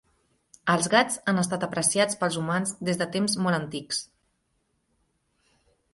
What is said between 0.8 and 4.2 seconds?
gats han estat apreciats pels humans des de temps molts antics.